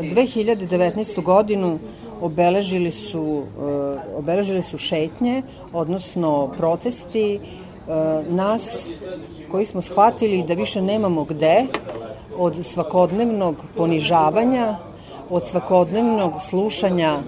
[0.00, 1.22] 2019.
[1.22, 1.78] godinu
[2.20, 3.42] obeležili su,
[4.16, 5.42] obeležili su šetnje,
[5.72, 7.40] odnosno protesti
[8.28, 8.86] nas
[9.50, 11.64] koji smo shvatili da više nemamo gde
[12.38, 14.76] od svakodnevnog ponižavanja,
[15.30, 17.18] od svakodnevnog slušanja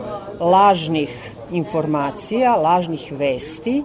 [0.41, 3.83] lažnih informacija, lažnih vesti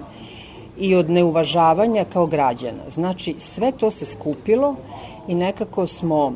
[0.79, 2.89] i od neuvažavanja kao građana.
[2.89, 4.75] Znači, sve to se skupilo
[5.27, 6.33] i nekako smo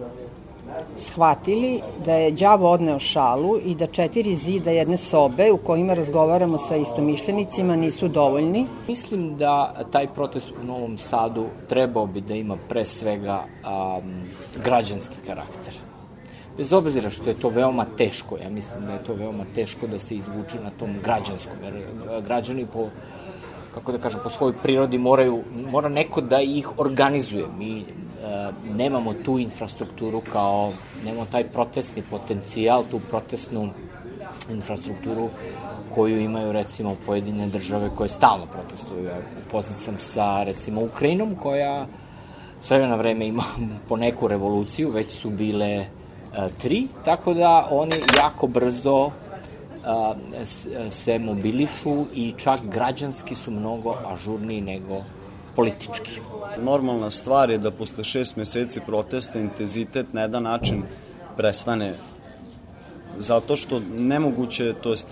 [0.95, 6.57] shvatili da je đavo odneo šalu i da četiri zida jedne sobe u kojima razgovaramo
[6.57, 8.65] sa istomišljenicima nisu dovoljni.
[8.87, 14.11] Mislim da taj protest u Novom Sadu trebao bi da ima pre svega um,
[14.63, 15.73] građanski karakter.
[16.57, 19.99] Bez obzira što je to veoma teško, ja mislim da je to veoma teško da
[19.99, 21.73] se izvuče na tom građanskom, jer
[22.27, 22.89] građani po
[23.73, 27.45] kako da kažem, po svojoj prirodi moraju, mora neko da ih organizuje.
[27.57, 28.02] Mi E,
[28.75, 30.71] nemamo tu infrastrukturu kao,
[31.05, 33.69] nemamo taj protestni potencijal, tu protestnu
[34.49, 35.29] infrastrukturu
[35.95, 39.09] koju imaju recimo pojedine države koje stalno protestuju.
[39.47, 41.87] Upoznat sam sa recimo Ukrajinom koja
[42.61, 43.43] sve na vreme ima
[43.89, 45.87] po neku revoluciju, već su bile e,
[46.61, 50.45] tri, tako da oni jako brzo e,
[50.91, 55.03] se mobilišu i čak građanski su mnogo ažurniji nego
[55.55, 56.19] politički.
[56.61, 60.83] Normalna stvar je da posle šest meseci protesta intenzitet na jedan način
[61.37, 61.93] prestane
[63.17, 65.07] zato što nemoguće, to jest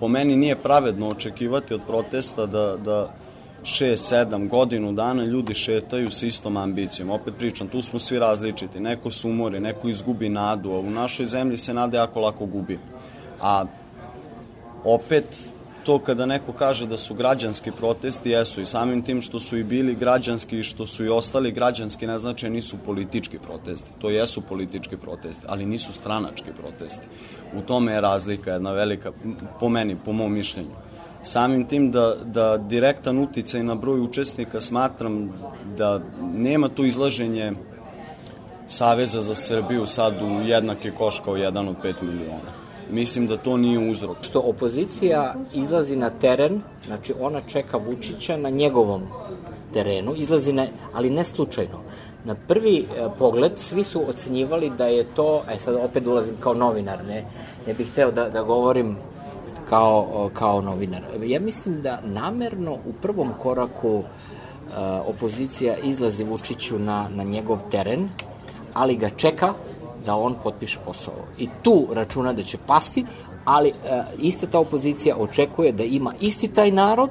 [0.00, 3.14] po meni nije pravedno očekivati od protesta da, da
[3.62, 7.10] 6, 7, godinu dana ljudi šetaju sa istom ambicijom.
[7.10, 8.80] Opet pričam, tu smo svi različiti.
[8.80, 12.78] Neko se umori, neko izgubi nadu, a u našoj zemlji se nada jako lako gubi.
[13.40, 13.64] A
[14.84, 15.50] opet
[15.84, 19.64] to kada neko kaže da su građanski protesti, jesu i samim tim što su i
[19.64, 23.90] bili građanski i što su i ostali građanski, ne znači nisu politički protesti.
[23.98, 27.06] To jesu politički protesti, ali nisu stranački protesti.
[27.56, 29.12] U tome je razlika jedna velika,
[29.60, 30.70] po meni, po mom mišljenju.
[31.22, 35.32] Samim tim da, da direktan uticaj na broj učesnika smatram
[35.76, 36.00] da
[36.34, 37.52] nema tu izlaženje
[38.66, 43.56] Saveza za Srbiju sad u jednake koš kao jedan od 5 miliona Mislim da to
[43.56, 44.16] nije uzrok.
[44.22, 49.02] Što opozicija izlazi na teren, znači ona čeka Vučića na njegovom
[49.72, 51.80] terenu, izlazi ne, ali ne slučajno.
[52.24, 56.54] Na prvi e, pogled svi su ocenjivali da je to, e sad opet ulazim kao
[56.54, 57.24] novinar, ne,
[57.66, 58.96] ne bih hteo da, da govorim
[59.68, 61.02] kao, kao novinar.
[61.24, 64.02] Ja mislim da namerno u prvom koraku e,
[65.06, 68.08] opozicija izlazi Vučiću na, na njegov teren,
[68.74, 69.54] ali ga čeka
[70.06, 71.26] da on potpiše Kosovo.
[71.38, 73.04] I tu računa da će pasti,
[73.44, 77.10] ali e, ista ta opozicija očekuje da ima isti taj narod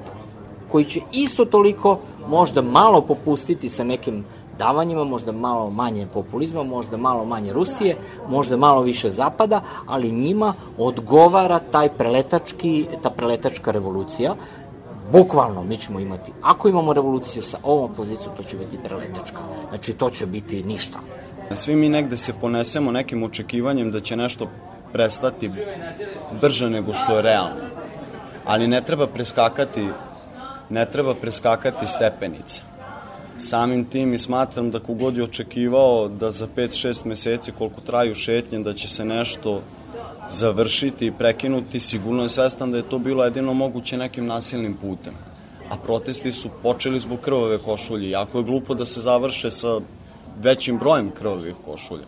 [0.71, 4.25] koji će isto toliko možda malo popustiti sa nekim
[4.57, 7.97] davanjima, možda malo manje populizma, možda malo manje Rusije,
[8.29, 14.35] možda malo više Zapada, ali njima odgovara taj preletački, ta preletačka revolucija,
[15.11, 19.39] bukvalno mi ćemo imati, ako imamo revoluciju sa ovom opozicijom, to će biti preletačka.
[19.69, 20.99] Znači, to će biti ništa.
[21.55, 24.49] Svi mi negde se ponesemo nekim očekivanjem da će nešto
[24.93, 25.49] prestati
[26.41, 27.63] brže nego što je realno.
[28.45, 29.87] Ali ne treba preskakati
[30.69, 32.61] ne treba preskakati stepenice.
[33.37, 38.59] Samim tim i smatram da kogod je očekivao da za 5-6 meseci koliko traju šetnje
[38.59, 39.61] da će se nešto
[40.29, 45.13] završiti i prekinuti, sigurno je svestan da je to bilo jedino moguće nekim nasilnim putem.
[45.69, 48.09] A protesti su počeli zbog krvave košulje.
[48.09, 49.79] Jako je glupo da se završe sa
[50.43, 52.05] većim brojem krvavih košulja.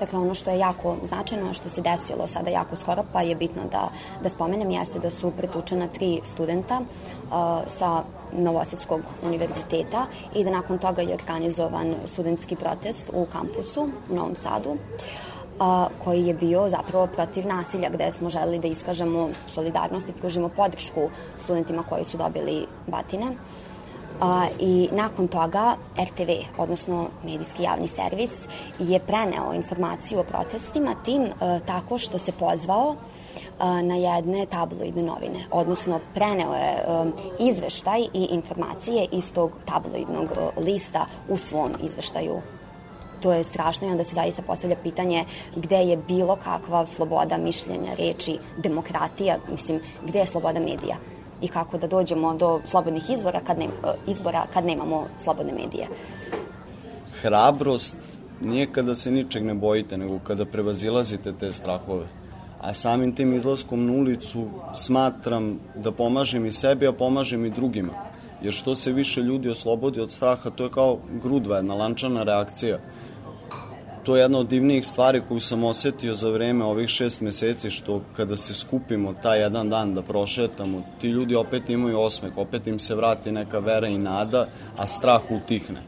[0.00, 3.62] Dakle, ono što je jako značajno, što se desilo sada jako skoro, pa je bitno
[3.72, 3.90] da,
[4.22, 7.30] da spomenem, jeste da su pretučena tri studenta uh,
[7.66, 14.36] sa Novosadskog univerziteta i da nakon toga je organizovan studentski protest u kampusu u Novom
[14.36, 14.76] Sadu
[15.60, 20.48] a, koji je bio zapravo protiv nasilja, gde smo želeli da iskažemo solidarnost i pružimo
[20.48, 23.26] podršku studentima koji su dobili batine.
[24.20, 28.32] A, I nakon toga RTV, odnosno medijski javni servis,
[28.78, 31.30] je preneo informaciju o protestima tim e,
[31.66, 36.84] tako što se pozvao e, na jedne tabloidne novine, odnosno preneo je e,
[37.38, 42.40] izveštaj i informacije iz tog tabloidnog lista u svom izveštaju.
[43.20, 45.24] To je strašno i onda se zaista postavlja pitanje
[45.56, 50.96] gde je bilo kakva sloboda mišljenja, reči, demokratija, mislim, gde je sloboda medija
[51.42, 53.68] i kako da dođemo do slobodnih izbora kad, ne,
[54.06, 55.86] izbora kad nemamo slobodne medije.
[57.22, 57.96] Hrabrost
[58.40, 62.06] nije kada se ničeg ne bojite, nego kada prevazilazite te strahove.
[62.60, 67.92] A samim tim izlaskom na ulicu smatram da pomažem i sebi, a pomažem i drugima.
[68.42, 72.78] Jer što se više ljudi oslobodi od straha, to je kao grudva, jedna lančana reakcija.
[74.02, 78.00] To je jedna od divnijih stvari koju sam osetio za vreme ovih šest meseci, što
[78.16, 82.78] kada se skupimo taj jedan dan da prošetamo, ti ljudi opet imaju osmeh, opet im
[82.78, 85.80] se vrati neka vera i nada, a strah utihne.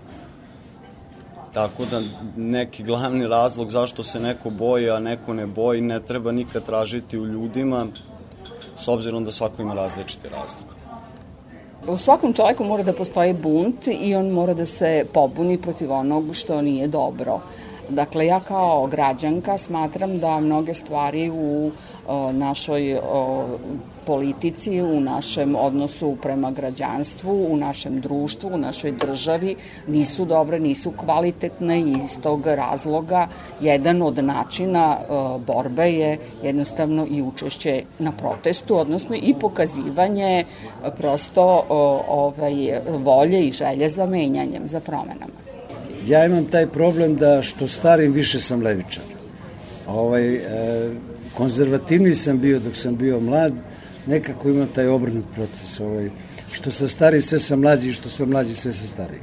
[1.52, 2.00] Tako da
[2.36, 7.18] neki glavni razlog zašto se neko boji, a neko ne boji, ne treba nikad tražiti
[7.18, 7.86] u ljudima,
[8.76, 10.72] s obzirom da svako ima različiti razlog.
[11.88, 16.34] U svakom čovjeku mora da postoji bunt i on mora da se pobuni protiv onog
[16.34, 17.40] što nije dobro.
[17.92, 21.70] Dakle, ja kao građanka smatram da mnoge stvari u
[22.08, 23.46] o, našoj o,
[24.06, 29.56] politici, u našem odnosu prema građanstvu, u našem društvu, u našoj državi
[29.86, 33.28] nisu dobre, nisu kvalitetne i iz tog razloga
[33.60, 34.96] jedan od načina
[35.46, 40.44] borbe je jednostavno i učešće na protestu, odnosno i pokazivanje
[40.96, 41.64] prosto
[42.08, 45.41] ovaj, volje i želje za menjanjem, za promenama
[46.06, 49.04] ja imam taj problem da što starim više sam levičar.
[49.87, 50.40] Ovaj, e,
[51.34, 53.52] konzervativniji sam bio dok sam bio mlad,
[54.06, 55.81] nekako imam taj obrnut proces.
[55.81, 56.10] Ovaj,
[56.52, 59.20] što sa stari sve sam mlađi i što sam mlađi sve sam stariji.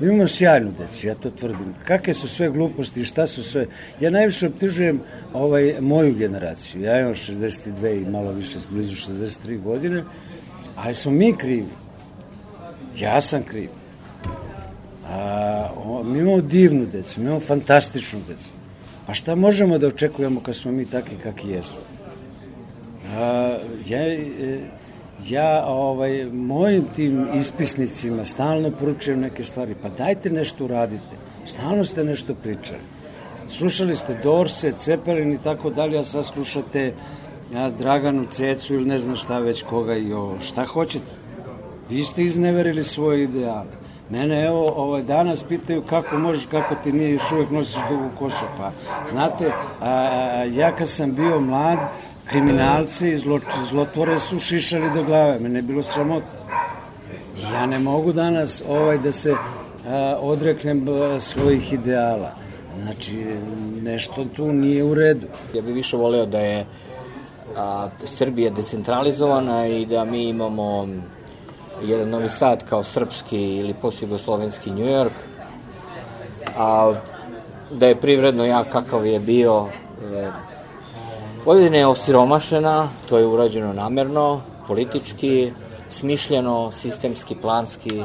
[0.00, 1.74] Imamo sjajnu decu, ja to tvrdim.
[1.84, 3.66] Kakve su sve gluposti, šta su sve...
[4.00, 5.00] Ja najviše optižujem
[5.32, 6.82] ovaj, moju generaciju.
[6.82, 10.04] Ja imam 62 i malo više, blizu 63 godine,
[10.76, 11.68] ali smo mi krivi.
[12.98, 13.68] Ja sam kriv.
[15.12, 15.68] A,
[16.04, 18.50] mi imamo divnu decu, mi imamo fantastičnu decu.
[19.06, 21.80] A šta možemo da očekujemo kad smo mi takvi kakvi jesmo?
[23.16, 24.60] A, ja, e,
[25.28, 31.16] ja ovaj, mojim tim ispisnicima stalno poručujem neke stvari, pa dajte nešto uradite.
[31.44, 32.80] Stalno ste nešto pričali.
[33.48, 36.92] Slušali ste Dorse, Cepelin i tako dalje, a sad slušate
[37.54, 40.38] ja, Draganu Cecu ili ne znam šta već koga i ovo.
[40.42, 41.12] Šta hoćete?
[41.90, 43.81] Vi ste izneverili svoje ideale.
[44.10, 48.44] Mene evo ovaj, danas pitaju kako možeš, kako ti nije još uvek nosiš dugu kosu.
[48.58, 48.70] Pa,
[49.10, 51.78] znate, a, ja kad sam bio mlad,
[52.26, 56.36] kriminalci i zlo, zlotvore su šišali do glave, mene je bilo sramota.
[57.52, 59.34] Ja ne mogu danas ovaj da se
[59.86, 60.86] a, odreknem
[61.20, 62.32] svojih ideala.
[62.82, 63.26] Znači,
[63.82, 65.26] nešto tu nije u redu.
[65.54, 66.66] Ja bih više voleo da je
[67.56, 70.86] a, Srbija decentralizovana i da mi imamo
[71.84, 75.16] jedan Novi Sad kao srpski ili post-jugoslovenski New York,
[76.58, 76.94] a
[77.70, 79.66] da je privredno jak kakav je bio
[80.14, 80.30] e,
[81.44, 85.52] Vojvodina je osiromašena, to je urađeno namerno, politički,
[85.88, 88.02] smišljeno, sistemski, planski,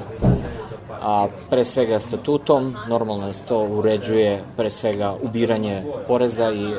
[1.02, 6.76] a pre svega statutom, normalno je to uređuje pre svega ubiranje poreza i e,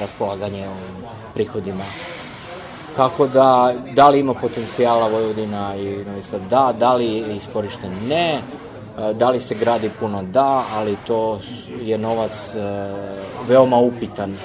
[0.00, 0.66] raspolaganje
[1.34, 1.84] prihodima
[2.96, 6.40] Kako da, da li ima potencijala Vojvodina i Novi Sad?
[6.50, 7.92] Da, da li je iskorišten?
[8.08, 8.40] Ne.
[8.98, 10.22] E, da li se gradi puno?
[10.22, 11.40] Da, ali to
[11.80, 12.58] je novac e,
[13.48, 14.36] veoma upitan.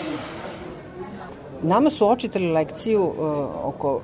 [1.61, 3.15] Nama su očitali lekciju uh,
[3.63, 4.01] oko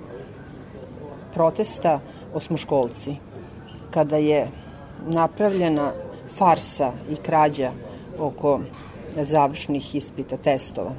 [1.33, 1.99] protesta
[2.33, 3.15] osmoškolci,
[3.91, 4.47] kada je
[5.05, 5.91] napravljena
[6.37, 7.71] farsa i krađa
[8.19, 8.59] oko
[9.15, 10.91] završnih ispita, testova.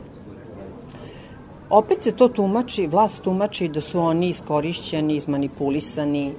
[1.71, 6.33] Opet se to tumači, vlast tumači da su oni iskorišćeni, izmanipulisani,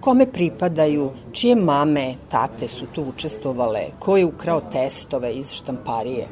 [0.00, 6.28] kome pripadaju, čije mame, tate su tu učestovale, ko je ukrao testove iz štamparije,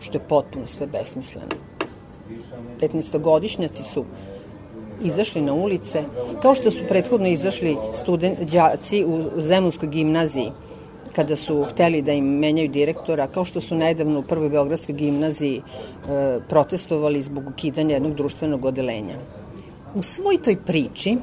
[0.00, 1.56] što je potpuno sve besmisleno.
[2.80, 4.04] 15-godišnjaci su
[5.04, 6.04] izašli na ulice,
[6.42, 10.52] kao što su prethodno izašli student, đaci u Zemunskoj gimnaziji,
[11.14, 15.56] kada su hteli da im menjaju direktora, kao što su nedavno u Prvoj Beogradskoj gimnaziji
[15.58, 19.16] e, protestovali zbog ukidanja jednog društvenog odelenja.
[19.94, 21.16] U svoj toj priči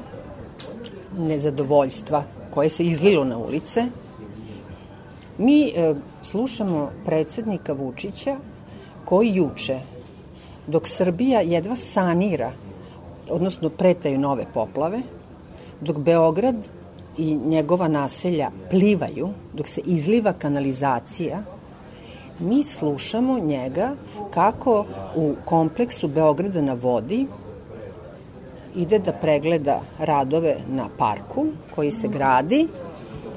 [1.18, 3.86] nezadovoljstva koje se izlilo na ulice,
[5.38, 8.36] mi e, slušamo predsednika Vučića
[9.04, 9.78] koji juče,
[10.66, 12.52] dok Srbija jedva sanira,
[13.30, 15.00] odnosno pretaju nove poplave,
[15.80, 16.56] dok Beograd
[17.18, 21.42] i njegova naselja plivaju, dok se izliva kanalizacija,
[22.38, 23.94] mi slušamo njega
[24.30, 24.84] kako
[25.16, 27.26] u kompleksu Beograda na vodi
[28.76, 32.68] ide da pregleda radove na parku koji se gradi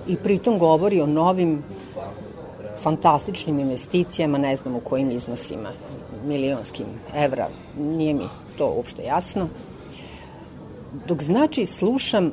[0.08, 1.64] i pritom govori o novim
[2.82, 5.70] fantastičnim investicijama, ne znam u kojim iznosima,
[6.26, 6.86] milionskim
[7.16, 7.48] evra,
[7.78, 9.48] nije mi to uopšte jasno.
[11.08, 12.32] Dok znači slušam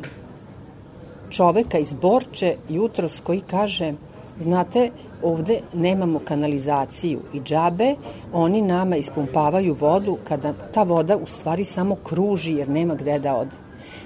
[1.30, 3.92] čoveka iz Borče jutros koji kaže
[4.40, 4.90] znate,
[5.22, 7.94] ovde nemamo kanalizaciju i džabe,
[8.32, 13.36] oni nama ispumpavaju vodu kada ta voda u stvari samo kruži jer nema gde da
[13.36, 13.56] ode.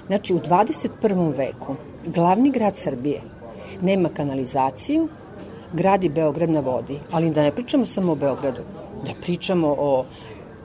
[0.07, 1.37] Znači, u 21.
[1.37, 1.75] veku
[2.05, 3.21] glavni grad Srbije
[3.81, 5.07] nema kanalizaciju,
[5.73, 8.61] gradi Beograd na vodi, ali da ne pričamo samo o Beogradu,
[9.05, 10.05] da pričamo o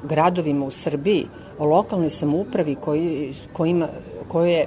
[0.03, 1.27] gradovima u Srbiji,
[1.59, 3.89] o lokalnoj samoupravi koji, kojima,
[4.29, 4.67] koje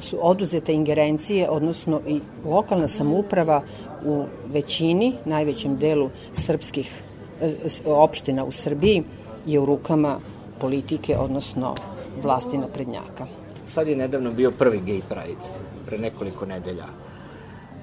[0.00, 3.62] su oduzete ingerencije, odnosno i lokalna samouprava
[4.04, 7.02] u većini, najvećem delu srpskih
[7.40, 7.52] e,
[7.86, 9.02] opština u Srbiji
[9.46, 10.18] je u rukama
[10.60, 11.74] politike, odnosno
[12.22, 13.26] vlasti naprednjaka.
[13.66, 15.46] Sad je nedavno bio prvi gay pride,
[15.86, 16.86] pre nekoliko nedelja.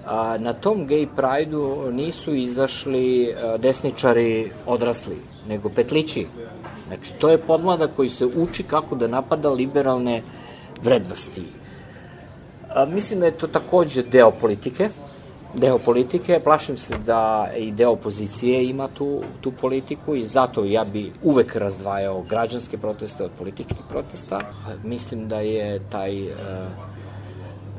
[0.05, 5.17] A, na tom gay pride-u nisu izašli desničari odrasli,
[5.47, 6.27] nego petlići.
[6.87, 10.21] Znači, to je podmlada koji se uči kako da napada liberalne
[10.83, 11.41] vrednosti.
[12.75, 14.89] A, mislim da je to takođe deo politike,
[15.53, 20.83] deo politike, plašim se da i deo opozicije ima tu, tu politiku i zato ja
[20.83, 24.41] bi uvek razdvajao građanske proteste od političkih protesta.
[24.83, 26.35] Mislim da je taj, e,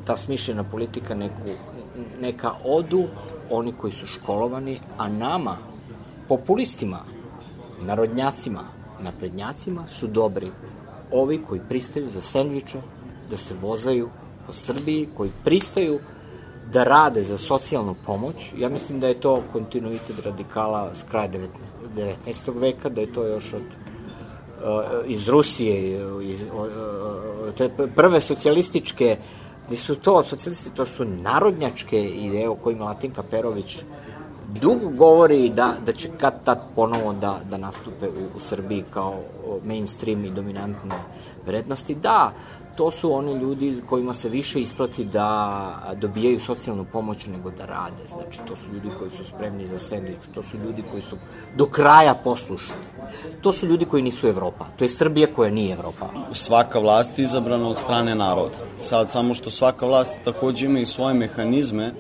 [0.05, 1.51] ta smišljena politika neku,
[2.21, 3.05] neka odu
[3.51, 5.57] oni koji su školovani, a nama,
[6.29, 7.01] populistima,
[7.81, 8.65] narodnjacima,
[9.01, 10.51] naprednjacima su dobri
[11.13, 12.79] ovi koji pristaju za sendviče,
[13.31, 14.09] da se vozaju
[14.47, 15.99] po Srbiji, koji pristaju
[16.73, 18.53] da rade za socijalnu pomoć.
[18.59, 22.61] Ja mislim da je to kontinuitet radikala s kraja 19.
[22.61, 26.41] veka, da je to još od uh, iz Rusije, iz,
[27.57, 29.17] te prve socijalističke,
[29.67, 33.79] gde su to socijalisti, to su narodnjačke ideje o kojima Latinka Perović
[34.61, 39.15] dugo govori da, da će kad tad ponovo da, da nastupe u, u Srbiji kao
[39.65, 40.95] mainstream i dominantne
[41.47, 41.95] vrednosti.
[41.95, 42.33] Da,
[42.77, 48.03] to su oni ljudi kojima se više isplati da dobijaju socijalnu pomoć nego da rade.
[48.09, 51.17] Znači, to su ljudi koji su spremni za sandvič, to su ljudi koji su
[51.57, 52.75] do kraja poslušni.
[53.41, 54.67] To su ljudi koji nisu Evropa.
[54.77, 56.07] To je Srbija koja nije Evropa.
[56.33, 58.59] Svaka vlast je izabrana od strane naroda.
[58.81, 61.93] Sad, samo što svaka vlast takođe ima i svoje mehanizme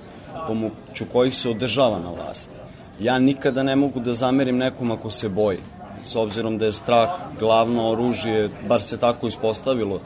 [0.47, 2.55] pomoću kojih se održava na vlasti.
[3.00, 5.59] Ja nikada ne mogu da zamerim nekom ako se boji,
[6.03, 7.11] s obzirom da je strah
[7.41, 10.00] glavno oružje, bar se tako ispostavilo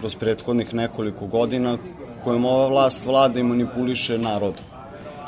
[0.00, 1.76] kroz prethodnih nekoliko godina,
[2.24, 4.54] kojom ova vlast vlada i manipuliše narod.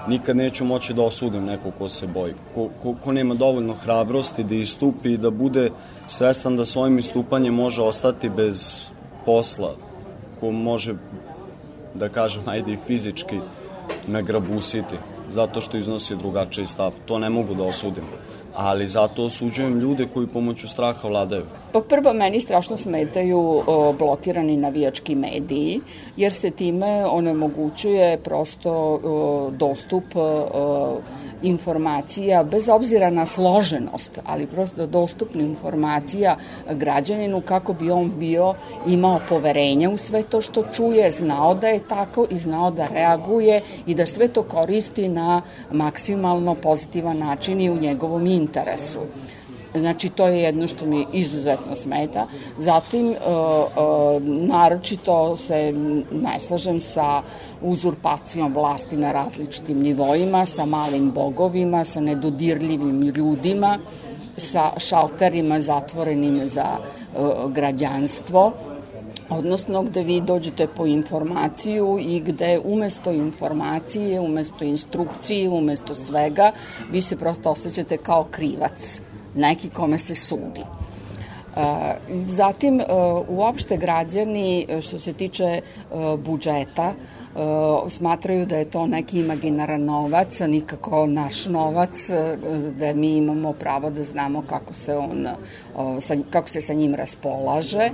[0.08, 4.44] Nikad neću moći da osudim nekog ko se boji, ko, ko, ko nema dovoljno hrabrosti
[4.44, 5.70] da istupi i da bude
[6.06, 8.80] svestan da svojim istupanjem može ostati bez
[9.26, 9.76] posla,
[10.40, 10.94] ko može,
[11.94, 13.40] da kažem, ajde i fizički
[14.06, 14.96] nagrabusiti
[15.30, 16.92] zato što iznosi drugačiji stav.
[17.06, 18.04] To ne mogu da osudim.
[18.54, 21.44] Ali zato osuđujem ljude koji pomoću straha vladaju.
[21.72, 25.80] Pa prvo, meni strašno smetaju o, blokirani navijački mediji,
[26.16, 30.98] jer se time onemogućuje prosto o, dostup o,
[31.42, 36.36] informacija, bez obzira na složenost, ali prosto dostupna informacija
[36.70, 38.54] građaninu kako bi on bio
[38.86, 43.60] imao poverenja u sve to što čuje, znao da je tako i znao da reaguje
[43.86, 45.42] i da sve to koristi na
[45.72, 49.00] maksimalno pozitivan način i u njegovom interesu.
[49.74, 52.26] Znači, to je jedno što mi izuzetno smeta.
[52.58, 55.72] Zatim, uh, uh, naročito se
[56.12, 57.22] ne slažem sa
[57.62, 63.78] uzurpacijom vlasti na različitim nivoima, sa malim bogovima, sa nedodirljivim ljudima,
[64.36, 68.52] sa šalterima zatvorenim za uh, građanstvo,
[69.28, 76.52] odnosno gde vi dođete po informaciju i gde umesto informacije, umesto instrukcije, umesto svega,
[76.90, 79.00] vi se prosto osjećate kao krivac
[79.34, 80.62] neki kome se sudi.
[81.58, 81.94] E,
[82.26, 82.84] zatim, e,
[83.28, 85.60] uopšte građani, e, što se tiče
[86.24, 86.92] budžeta,
[87.88, 92.10] smatraju da je to neki imaginaran novac, a nikako naš novac,
[92.78, 95.28] da mi imamo pravo da znamo kako se on,
[96.30, 97.90] kako se sa njim raspolaže.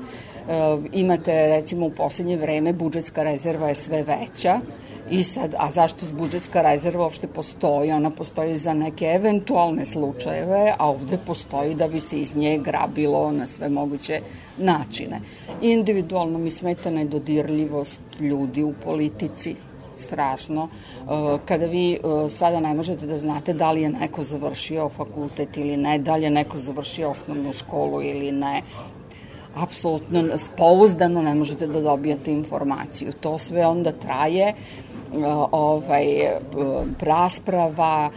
[0.92, 4.60] Imate, recimo, u poslednje vreme budžetska rezerva je sve veća,
[5.10, 7.92] I sad, a zašto budžetska rezerva uopšte postoji?
[7.92, 13.32] Ona postoji za neke eventualne slučajeve, a ovde postoji da bi se iz nje grabilo
[13.32, 14.20] na sve moguće
[14.58, 15.20] načine.
[15.62, 19.56] Individualno mi smeta nedodirljivost ljudi u politici,
[19.98, 20.68] strašno.
[20.68, 25.56] E, kada vi e, sada ne možete da znate da li je neko završio fakultet
[25.56, 28.62] ili ne, da li je neko završio osnovnu školu ili ne,
[29.54, 30.22] apsolutno
[30.56, 33.12] pouzdano ne možete da dobijete informaciju.
[33.20, 34.54] To sve onda traje
[35.52, 36.06] ovaj,
[37.00, 38.10] rasprava,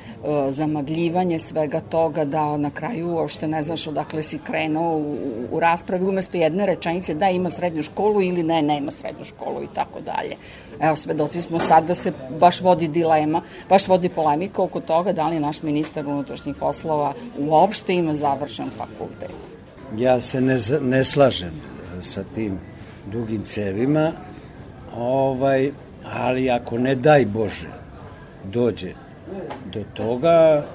[0.50, 5.16] zamagljivanje svega toga da na kraju uopšte ne znaš odakle si krenuo u,
[5.51, 9.68] u raspravi umesto jedne rečenice da ima srednju školu ili ne, nema srednju školu i
[9.74, 10.36] tako dalje.
[10.80, 15.27] Evo, svedoci smo sad da se baš vodi dilema, baš vodi polemika oko toga da
[15.27, 19.32] li naš ministar unutrašnjih poslova uopšte ima završen fakultet.
[19.98, 21.62] Ja se ne, ne slažem
[22.01, 22.60] sa tim
[23.12, 24.12] dugim cevima,
[24.98, 25.72] ovaj,
[26.13, 27.69] ali ako ne daj Bože
[28.43, 28.93] dođe
[29.73, 30.65] do toga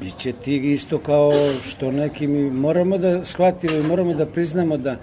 [0.00, 1.32] biće ti isto kao
[1.64, 4.96] što neki mi moramo da shvatimo i moramo da priznamo da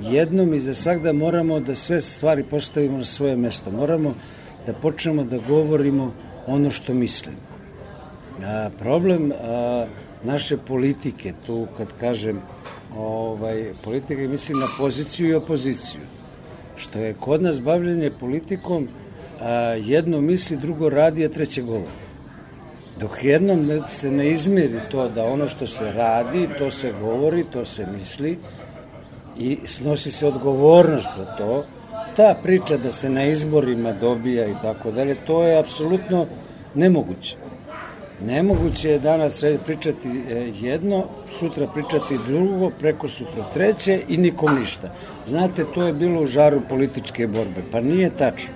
[0.00, 3.70] jednom i za svak da moramo da sve stvari postavimo na svoje mesto.
[3.70, 4.14] Moramo
[4.66, 6.12] da počnemo da govorimo
[6.46, 7.38] ono što mislimo.
[8.44, 9.86] A, problem a,
[10.24, 12.40] naše politike, tu kad kažem
[12.96, 16.00] ovaj, politika, mislim na poziciju i opoziciju,
[16.76, 18.88] što je kod nas bavljanje politikom
[19.40, 22.10] a, jedno misli, drugo radi, a treće govori.
[23.00, 27.64] Dok jednom se ne izmeri to da ono što se radi, to se govori, to
[27.64, 28.38] se misli
[29.38, 31.64] i snosi se odgovornost za to,
[32.16, 36.26] ta priča da se na izborima dobija i tako dalje, to je apsolutno
[36.74, 37.36] nemoguće.
[38.26, 41.04] Nemoguće je danas pričati e, jedno,
[41.38, 44.90] sutra pričati drugo, preko sutra treće i nikom ništa.
[45.26, 47.62] Znate, to je bilo u žaru političke borbe.
[47.72, 48.52] Pa nije tačno.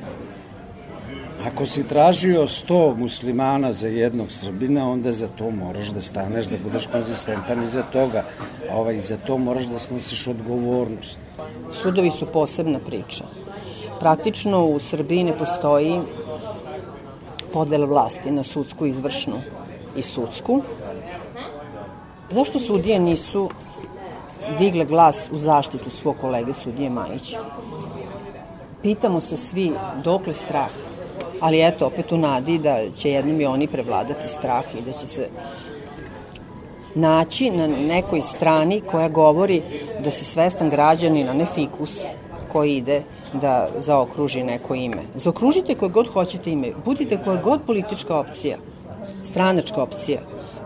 [1.44, 6.56] Ako si tražio 100 muslimana za jednog Srbina, onda za to moraš da staneš, da
[6.64, 8.24] budeš konzistentan i za toga.
[8.70, 11.20] A ovaj, za to moraš da snosiš odgovornost.
[11.70, 13.24] Sudovi su posebna priča.
[14.00, 16.00] Praktično u Srbiji ne postoji
[17.52, 19.36] podela vlasti na sudsku, izvršnu
[19.96, 20.62] i sudsku.
[22.30, 23.50] Zašto sudije nisu
[24.58, 27.38] digle glas u zaštitu svog kolege sudije Majića?
[28.82, 29.72] Pitamo se svi
[30.04, 30.70] dokle strah
[31.44, 35.06] ali eto, opet u nadi da će jednom i oni prevladati strah i da će
[35.06, 35.28] se
[36.94, 39.62] naći na nekoj strani koja govori
[40.04, 41.98] da se svestan građanin, a ne fikus
[42.52, 45.02] koji ide da zaokruži neko ime.
[45.14, 48.56] Zaokružite koje god hoćete ime, budite koja god politička opcija,
[49.22, 50.20] stranačka opcija,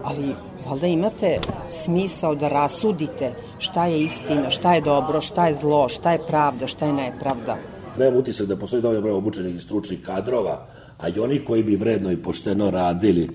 [0.05, 0.35] ali
[0.69, 1.39] valjda imate
[1.71, 6.67] smisao da rasudite šta je istina, šta je dobro, šta je zlo, šta je pravda,
[6.67, 7.57] šta je nepravda
[7.99, 10.67] nemam utisak da postoji dovoljno broj obučenih i stručnih kadrova,
[10.99, 13.29] a i oni koji bi vredno i pošteno radili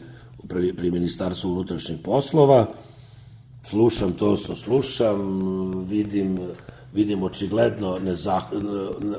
[0.48, 2.66] pri, pri Ministarstvu unutrašnjih poslova,
[3.70, 5.20] slušam to što slušam,
[5.88, 6.40] vidim,
[6.94, 8.44] vidim očigledno, nezak,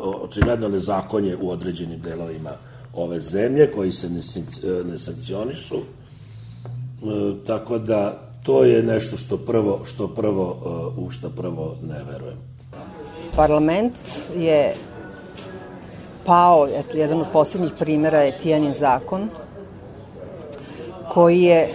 [0.01, 2.51] očigledno nezakonje u određenim delovima
[2.95, 4.21] ove zemlje koji se ne,
[4.91, 5.77] ne sankcionišu.
[5.77, 5.81] E,
[7.47, 12.39] tako da to je nešto što prvo, što prvo, e, u što prvo ne verujem.
[13.37, 13.95] Parlament
[14.39, 14.75] je
[16.27, 19.29] pao, eto, jedan od poslednjih primjera je Tijanin zakon,
[21.09, 21.69] koji je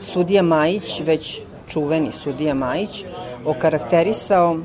[0.00, 3.04] sudija Majić, već čuveni sudija Majić,
[3.44, 4.58] okarakterisao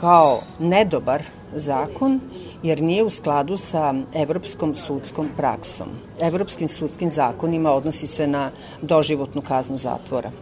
[0.00, 1.22] kao nedobar
[1.54, 2.20] zakon,
[2.62, 5.88] jer nije u skladu sa evropskom sudskom praksom.
[6.20, 8.50] Evropskim sudskim zakonima odnosi se na
[8.82, 10.30] doživotnu kaznu zatvora.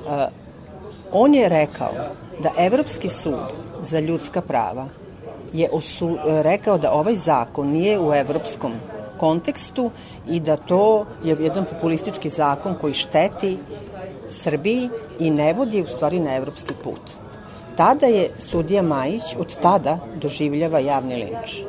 [0.00, 0.16] Uh,
[1.12, 1.92] on je rekao
[2.42, 4.88] da Evropski sud za ljudska prava
[5.52, 8.72] je osu, rekao da ovaj zakon nije u evropskom
[9.18, 9.90] kontekstu
[10.28, 13.58] i da to je jedan populistički zakon koji šteti
[14.28, 17.00] Srbiji i ne vodi u stvari na evropski put.
[17.76, 21.60] Tada je sudija Majić od tada doživljava javni linč.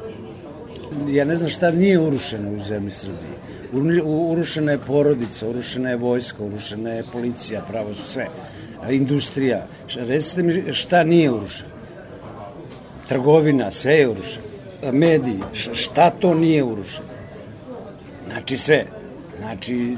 [1.07, 3.41] Ja ne znam šta nije urušeno u zemlji Srbije.
[4.03, 8.27] Urušena je porodica, urušena je vojska, urušena je policija, pravo su sve.
[8.89, 9.65] Industrija.
[9.95, 11.80] Recite mi šta nije urušeno
[13.11, 14.45] trgovina, sve je urušeno.
[14.91, 15.39] Mediji,
[15.73, 17.07] šta to nije urušeno?
[18.27, 18.85] Znači sve.
[19.37, 19.97] Znači,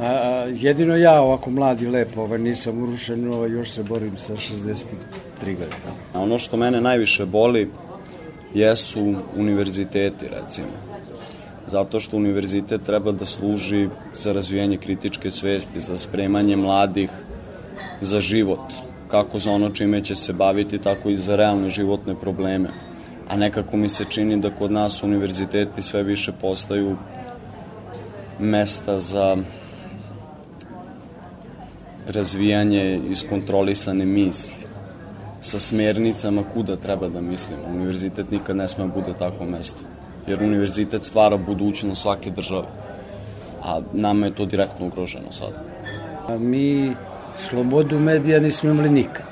[0.00, 0.12] a,
[0.52, 4.84] jedino ja ovako mladi lepo, ovaj, nisam urušen, ovaj, još se borim sa 63
[5.44, 5.92] godine.
[6.14, 7.70] Ono što mene najviše boli
[8.54, 10.72] jesu univerziteti, recimo.
[11.66, 17.10] Zato što univerzitet treba da služi za razvijanje kritičke svesti, za spremanje mladih
[18.00, 18.72] za život,
[19.08, 22.68] kako za ono čime će se baviti, tako i za realne životne probleme.
[23.28, 26.96] A nekako mi se čini da kod nas univerziteti sve više postaju
[28.38, 29.36] mesta za
[32.08, 34.68] razvijanje iskontrolisane misli
[35.40, 37.62] sa smernicama kuda treba da mislimo.
[37.70, 39.80] Univerzitet nikad ne sme bude takvo mesto,
[40.26, 42.66] jer univerzitet stvara budućnost svake države,
[43.62, 45.62] a nama je to direktno ugroženo sada.
[46.38, 46.94] Mi
[47.38, 49.26] slobodu medija nismo imali nikad.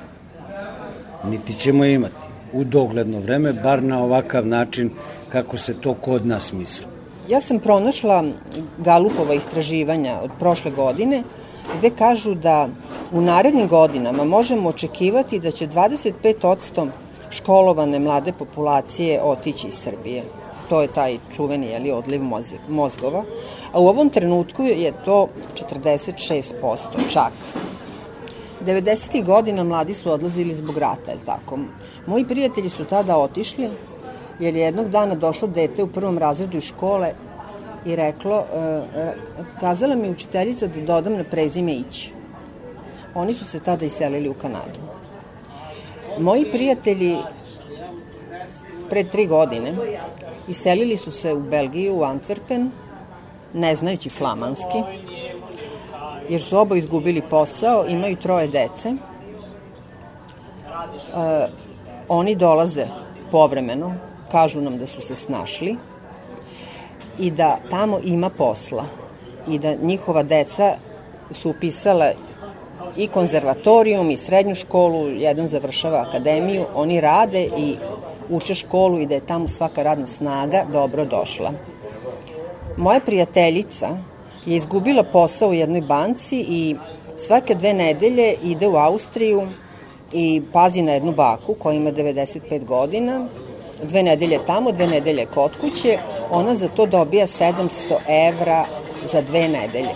[1.24, 2.14] Niti ćemo imati
[2.52, 4.90] u dogledno vreme, bar na ovakav način
[5.32, 6.86] kako se to kod nas misli.
[7.28, 8.24] Ja sam pronašla
[8.78, 11.22] Galupova istraživanja od prošle godine
[11.78, 12.68] gde kažu da
[13.12, 16.88] u narednim godinama možemo očekivati da će 25%
[17.30, 20.22] školovane mlade populacije otići iz Srbije.
[20.68, 22.22] To je taj čuveni jeli, odliv
[22.68, 23.24] mozgova.
[23.72, 25.28] A u ovom trenutku je to
[25.70, 27.32] 46% čak.
[28.66, 29.24] 90.
[29.24, 31.58] godina mladi su odlazili zbog rata, je tako?
[32.06, 33.70] Moji prijatelji su tada otišli,
[34.40, 37.12] jer je jednog dana došlo dete u prvom razredu iz škole
[37.84, 39.12] i reklo, e,
[39.60, 42.10] kazala mi učiteljica da dodam na prezime Ić.
[43.14, 44.80] Oni su se tada iselili u Kanadu.
[46.18, 47.16] Moji prijatelji
[48.90, 49.74] pre tri godine
[50.48, 52.68] iselili su se u Belgiju, u Antwerpen,
[53.54, 54.82] ne znajući flamanski,
[56.28, 58.88] jer su oba izgubili posao, imaju troje dece.
[58.88, 58.96] E,
[62.08, 62.86] oni dolaze
[63.30, 63.94] povremeno,
[64.32, 65.76] kažu nam da su se snašli
[67.18, 68.84] i da tamo ima posla
[69.48, 70.74] i da njihova deca
[71.30, 72.10] su upisala
[72.96, 77.76] i konzervatorijum i srednju školu, jedan završava akademiju, oni rade i
[78.30, 81.52] uče školu i da je tamo svaka radna snaga dobro došla.
[82.76, 83.88] Moja prijateljica
[84.46, 86.76] je izgubila posao u jednoj banci i
[87.16, 89.48] svake dve nedelje ide u Austriju
[90.12, 93.26] i pazi na jednu baku koja ima 95 godina,
[93.82, 95.98] dve nedelje tamo, dve nedelje kod kuće,
[96.30, 98.64] ona za to dobija 700 evra
[99.12, 99.94] za dve nedelje.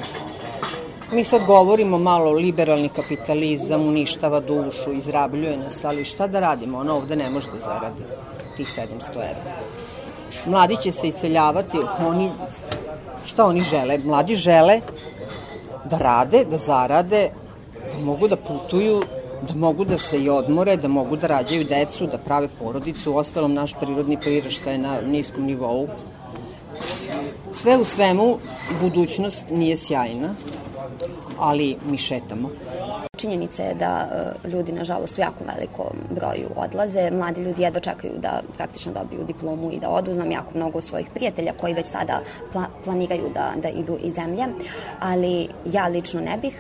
[1.12, 6.78] Mi sad govorimo malo liberalni kapitalizam, uništava dušu, izrabljuje nas, ali šta da radimo?
[6.78, 8.02] Ona ovde ne može da zaradi
[8.56, 9.56] tih 700 evra.
[10.46, 12.30] Mladi će se iseljavati, oni,
[13.24, 13.98] šta oni žele?
[13.98, 14.80] Mladi žele
[15.84, 17.30] da rade, da zarade,
[17.92, 19.02] da mogu da putuju,
[19.48, 23.16] da mogu da se i odmore, da mogu da rađaju decu, da prave porodicu, u
[23.16, 25.88] ostalom naš prirodni priraštaj na niskom nivou.
[27.52, 28.38] Sve u svemu,
[28.80, 30.34] budućnost nije sjajna,
[31.38, 32.50] ali mi šetamo.
[33.20, 34.08] Činjenica je da
[34.44, 37.10] e, ljudi, nažalost, u jako velikom broju odlaze.
[37.10, 40.14] Mladi ljudi jedva čekaju da praktično dobiju diplomu i da odu.
[40.14, 42.20] Znam jako mnogo svojih prijatelja koji već sada
[42.52, 44.44] pla planiraju da, da idu iz zemlje,
[45.00, 46.54] ali ja lično ne bih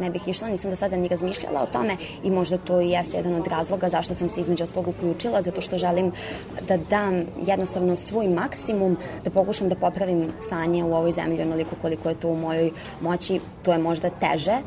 [0.00, 3.16] ne bih išla, nisam do sada ni razmišljala o tome i možda to i jeste
[3.16, 6.12] jedan od razloga zašto sam se između ostalog uključila, zato što želim
[6.68, 12.08] da dam jednostavno svoj maksimum, da pokušam da popravim stanje u ovoj zemlji onoliko koliko
[12.08, 12.70] je to u mojoj
[13.00, 14.58] moći, to je možda teže,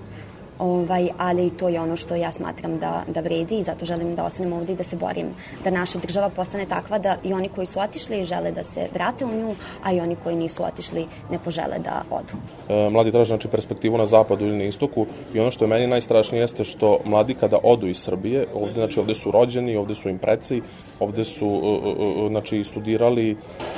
[0.60, 4.24] ovaj, ali to je ono što ja smatram da, da vredi i zato želim da
[4.24, 5.28] ostanem ovde i da se borim
[5.64, 9.26] da naša država postane takva da i oni koji su otišli žele da se vrate
[9.26, 12.34] u nju, a i oni koji nisu otišli ne požele da odu.
[12.70, 15.88] E, mladi traže znači, perspektivu na zapadu ili na istoku i ono što je meni
[15.88, 20.10] najstrašnije jeste što mladi kada odu iz Srbije, ovde, znači, ovde su rođeni, ovde su
[20.10, 20.62] im preci,
[21.00, 23.38] ovde su uh, uh, znači, studirali,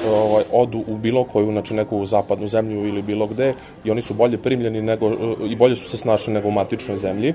[0.09, 4.13] ovaj, odu u bilo koju, znači neku zapadnu zemlju ili bilo gde i oni su
[4.13, 5.11] bolje primljeni nego,
[5.49, 7.33] i bolje su se snašli nego u matičnoj zemlji.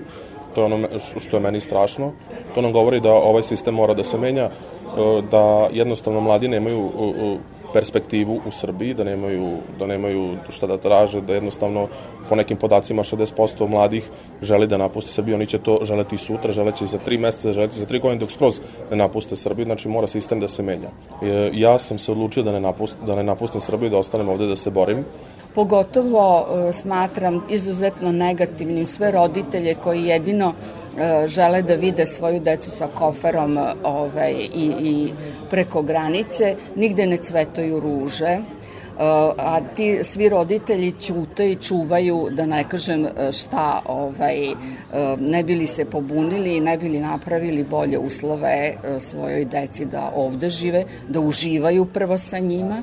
[0.55, 2.13] To je ono što je meni strašno.
[2.55, 4.51] To nam govori da ovaj sistem mora da se menja,
[5.31, 6.91] da jednostavno mladi nemaju
[7.73, 11.89] perspektivu u Srbiji, da nemaju, da nemaju šta da traže, da jednostavno
[12.29, 14.11] po nekim podacima 60% mladih
[14.43, 17.87] želi da napuste Srbiju, oni će to želeti sutra, želeći za tri meseca, želeti za
[17.87, 20.91] tri godine dok skroz ne napuste Srbiju, znači mora sistem da se menja.
[21.23, 24.47] E, ja sam se odlučio da ne, napust, da ne napustim Srbiju, da ostanem ovde
[24.47, 25.05] da se borim.
[25.55, 30.55] Pogotovo e, smatram izuzetno negativnim sve roditelje koji jedino
[30.99, 35.13] E, žele da vide svoju decu sa koferom e, ovaj, i, i
[35.51, 38.39] preko granice, nigde ne cvetaju ruže,
[39.37, 44.37] a ti svi roditelji ćute i čuvaju, da ne kažem šta, ovaj,
[45.19, 50.85] ne bili se pobunili i ne bili napravili bolje uslove svojoj deci da ovde žive,
[51.09, 52.83] da uživaju prvo sa njima,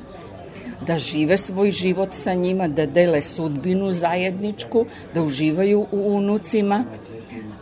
[0.86, 6.84] da žive svoj život sa njima, da dele sudbinu zajedničku, da uživaju u unucima,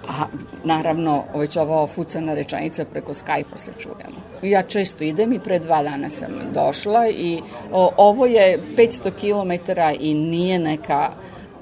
[0.08, 0.26] a
[0.64, 4.26] naravno već ova ofucana rečenica preko Skype-a se čujemo.
[4.42, 7.40] Ja često idem i pre dva dana sam došla i
[7.72, 11.10] o, ovo je 500 km i nije neka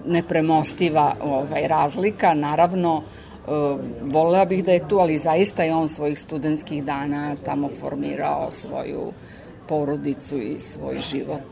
[0.07, 3.03] nepremostiva ovaj, razlika, naravno
[3.47, 8.51] Uh, volela bih da je tu, ali zaista je on svojih studentskih dana tamo formirao
[8.51, 9.13] svoju
[9.69, 11.43] porodicu i svoj život.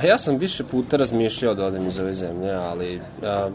[0.00, 3.50] Pa ja sam više puta razmišljao da odem iz ove zemlje, ali a,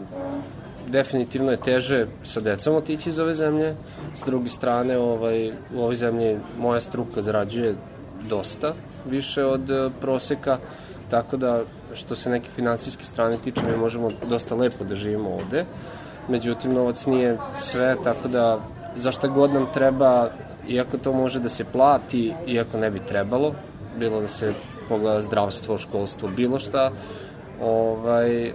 [0.88, 3.74] definitivno je teže sa decom otići iz ove zemlje.
[4.16, 7.74] S druge strane, ovaj, u ovoj zemlji moja struka zarađuje
[8.28, 8.74] dosta
[9.06, 10.58] više od uh, proseka,
[11.10, 11.62] tako da
[11.94, 15.64] što se neke financijske strane tiče, mi možemo dosta lepo da živimo ovde.
[16.28, 18.60] Međutim, novac nije sve, tako da
[18.96, 20.30] za šta god nam treba,
[20.68, 23.54] iako to može da se plati, iako ne bi trebalo,
[23.98, 24.52] bilo da se
[24.88, 26.90] pogleda zdravstvo, školstvo, bilo šta,
[27.60, 28.52] ovaj,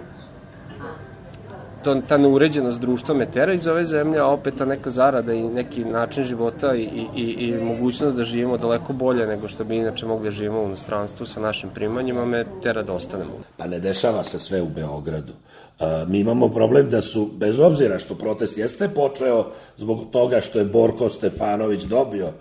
[1.86, 5.42] to, ta neuređenost društva me tera iz ove zemlje, a opet ta neka zarada i
[5.42, 10.06] neki način života i, i, i mogućnost da živimo daleko bolje nego što bi inače
[10.06, 13.32] mogli da živimo u inostranstvu sa našim primanjima me tera da ostanemo.
[13.56, 15.32] Pa ne dešava se sve u Beogradu.
[15.80, 19.46] A, mi imamo problem da su, bez obzira što protest jeste počeo
[19.76, 22.32] zbog toga što je Borko Stefanović dobio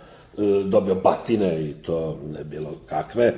[0.66, 3.36] dobio batine i to ne bilo kakve, e,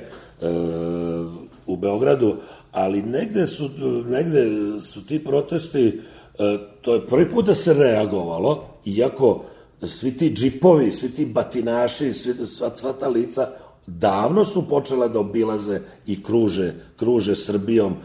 [1.66, 2.36] u Beogradu,
[2.72, 3.70] ali negde su,
[4.06, 4.46] negde
[4.80, 6.00] su ti protesti,
[6.38, 9.44] e, to je prvi put da se reagovalo, iako
[9.82, 13.48] svi ti džipovi, svi ti batinaši, svi, sva, sva ta lica
[13.86, 17.96] davno su počela da obilaze i kruže, kruže Srbijom,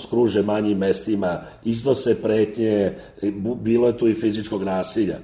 [0.00, 2.92] skruže manjim mestima, iznose pretnje,
[3.62, 5.18] bilo je tu i fizičkog nasilja.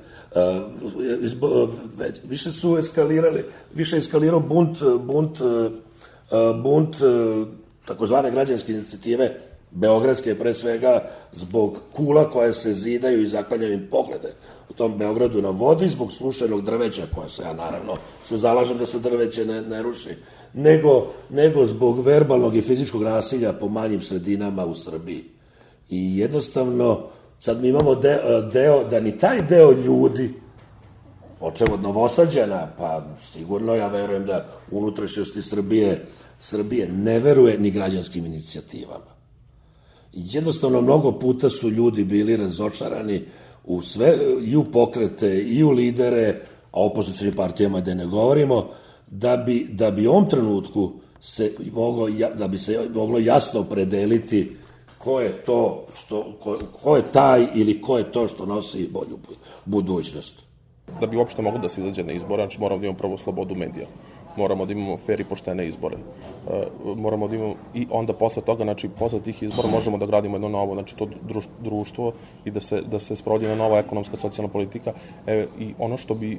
[2.25, 5.39] Više su eskalirali, više eskalirao bunt, bunt,
[6.63, 6.97] bunt
[7.87, 9.39] takozvane građanske inicijative
[9.71, 14.35] Beogradske pre svega zbog kula koje se zidaju i zaklanjaju im poglede
[14.71, 18.87] u tom Beogradu na vodi zbog slušenog drveća koja se ja naravno se zalažem da
[18.87, 20.17] se drveće ne, ne ruši
[20.55, 25.25] nego, nego zbog verbalnog i fizičkog nasilja po manjim sredinama u Srbiji.
[25.91, 27.09] I jednostavno
[27.45, 30.35] sad mi imamo deo, deo da ni taj deo ljudi
[31.41, 36.07] počeo od Novosađana, pa sigurno ja verujem da unutrašnjosti Srbije,
[36.39, 39.13] Srbije ne veruje ni građanskim inicijativama.
[40.13, 43.23] I jednostavno mnogo puta su ljudi bili razočarani
[43.65, 46.41] u sve, i u pokrete, i u lidere,
[46.73, 48.69] a opozicijnim partijama da ne govorimo,
[49.07, 54.62] da bi, da bi u ovom trenutku se moglo, da bi se moglo jasno predeliti
[55.05, 59.19] ko je to što, ko, ko je taj ili ko je to što nosi bolju
[59.65, 60.35] budućnost.
[61.01, 63.55] Da bi uopšte moglo da se izađe na izbore, znači moramo da imamo prvo slobodu
[63.55, 63.87] medija
[64.37, 65.97] moramo da imamo fair i poštene izbore.
[65.97, 66.63] E,
[66.97, 70.49] moramo da imamo, i onda posle toga, znači, posle tih izbora možemo da gradimo jedno
[70.49, 71.09] novo, znači, to
[71.61, 72.13] društvo
[72.45, 74.93] i da se, da se sprovodi na nova ekonomska, socijalna politika.
[75.27, 76.39] E, I ono što bi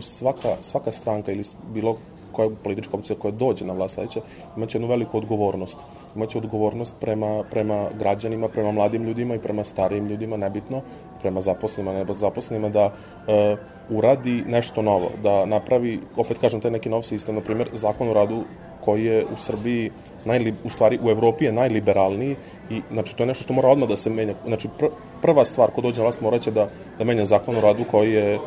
[0.00, 1.96] svaka, svaka stranka ili bilo
[2.32, 4.20] koja politička opcija koja dođe na vlast sledeća,
[4.56, 5.78] imaće jednu veliku odgovornost.
[6.16, 10.82] Imaće odgovornost prema, prema građanima, prema mladim ljudima i prema starijim ljudima, nebitno,
[11.20, 12.92] prema zaposlenima, ne zaposlenima, da
[13.28, 13.56] e,
[13.90, 18.14] uradi nešto novo, da napravi, opet kažem, taj neki nov sistem, na primjer, zakon o
[18.14, 18.44] radu
[18.84, 19.90] koji je u Srbiji,
[20.24, 22.36] najli, u stvari u Evropi je najliberalniji
[22.70, 24.34] i znači to je nešto što mora odmah da se menja.
[24.46, 24.86] Znači pr
[25.22, 28.38] prva stvar ko dođe na vlast moraće da, da menja zakon o radu koji je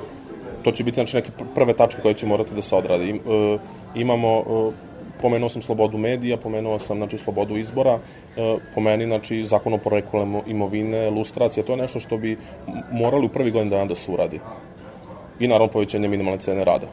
[0.63, 3.05] to će biti znači neke prve tačke koje će morati da se odrade.
[3.05, 3.57] I, e,
[3.95, 4.71] imamo e,
[5.21, 7.99] pomenuo sam slobodu medija, pomenuo sam znači slobodu izbora,
[8.37, 12.37] e, po meni znači zakon o poreklu imovine, lustracija, to je nešto što bi
[12.91, 14.39] morali u prvi godin dana da se uradi.
[15.39, 16.87] I naravno povećanje minimalne cene rada.